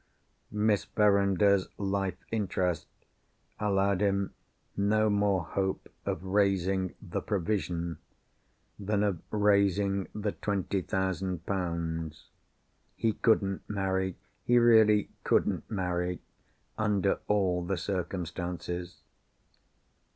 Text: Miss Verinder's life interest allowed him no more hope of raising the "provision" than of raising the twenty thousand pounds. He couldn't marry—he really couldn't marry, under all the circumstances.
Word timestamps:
Miss 0.49 0.85
Verinder's 0.85 1.67
life 1.77 2.17
interest 2.31 2.87
allowed 3.59 4.01
him 4.01 4.33
no 4.75 5.11
more 5.11 5.43
hope 5.43 5.89
of 6.07 6.23
raising 6.23 6.95
the 6.99 7.21
"provision" 7.21 7.99
than 8.79 9.03
of 9.03 9.21
raising 9.29 10.07
the 10.15 10.31
twenty 10.31 10.81
thousand 10.81 11.45
pounds. 11.45 12.29
He 12.95 13.13
couldn't 13.13 13.61
marry—he 13.69 14.57
really 14.57 15.11
couldn't 15.23 15.69
marry, 15.69 16.23
under 16.79 17.19
all 17.27 17.63
the 17.63 17.77
circumstances. 17.77 19.01